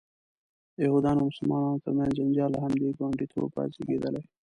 د 0.75 0.77
یهودانو 0.85 1.19
او 1.21 1.27
مسلمانانو 1.31 1.83
ترمنځ 1.83 2.11
جنجال 2.19 2.49
له 2.53 2.59
همدې 2.65 2.95
ګاونډیتوبه 2.99 3.61
زیږېدلی. 3.73 4.23